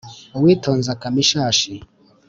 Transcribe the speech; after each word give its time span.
Uwitonze 0.37 0.87
akama 0.95 1.17
ishashi. 1.23 1.73